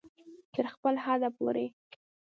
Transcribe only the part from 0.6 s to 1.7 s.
خپل حده پورې